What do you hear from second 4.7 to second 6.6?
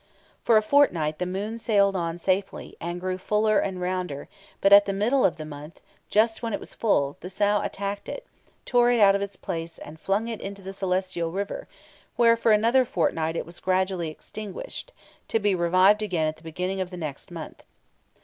at the middle of the month, just when it